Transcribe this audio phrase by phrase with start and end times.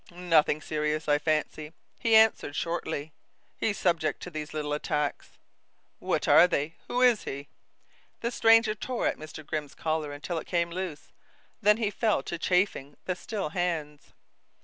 [0.09, 3.11] "Nothing serious, I fancy," he answered shortly.
[3.55, 5.37] "He's subject to these little attacks."
[5.99, 6.73] "What are they?
[6.87, 7.49] Who is he?"
[8.21, 9.45] The stranger tore at Mr.
[9.45, 11.11] Grimm's collar until it came loose,
[11.61, 14.11] then he fell to chafing the still hands.